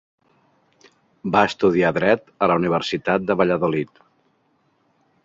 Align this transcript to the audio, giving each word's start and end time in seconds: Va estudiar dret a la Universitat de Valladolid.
Va 1.35 1.43
estudiar 1.49 1.91
dret 1.99 2.33
a 2.45 2.49
la 2.53 2.57
Universitat 2.63 3.29
de 3.29 3.37
Valladolid. 3.43 4.05